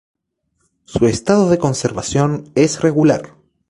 Su 0.85 1.05
estado 1.05 1.47
de 1.51 1.59
conservación 1.59 2.49
es 2.55 2.81
regular. 2.81 3.35